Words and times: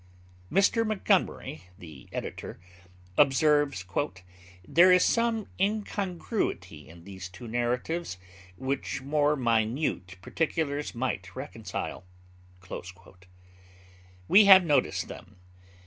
Mr. 0.51 0.83
Montgomery, 0.83 1.65
the 1.77 2.09
editor, 2.11 2.59
observes, 3.19 3.85
'there 4.67 4.91
is 4.91 5.05
some 5.05 5.45
incongruity 5.59 6.89
in 6.89 7.03
these 7.03 7.29
two 7.29 7.47
narratives, 7.47 8.17
which 8.57 9.03
more 9.03 9.35
minute 9.35 10.17
particulars 10.23 10.95
might 10.95 11.35
reconcile.' 11.35 12.03
We 14.27 14.45
have 14.45 14.65
noticed 14.65 15.07
them. 15.07 15.35